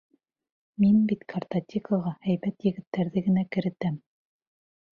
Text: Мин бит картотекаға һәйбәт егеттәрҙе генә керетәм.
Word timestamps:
Мин 0.85 0.95
бит 1.11 1.25
картотекаға 1.33 2.15
һәйбәт 2.25 2.67
егеттәрҙе 2.71 3.25
генә 3.29 3.47
керетәм. 3.55 4.05